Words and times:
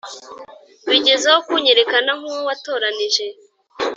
bigezaho 0.89 1.39
kunyerekana 1.47 2.09
nkuwo 2.17 2.39
watoranije 2.47 3.25